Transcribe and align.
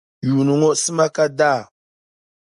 Yuuni 0.27 0.53
ŋɔ 0.59 0.69
sima 0.81 1.05
ka 1.15 1.23
daa. 1.37 1.61